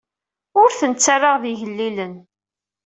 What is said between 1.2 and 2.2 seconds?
d igellilen.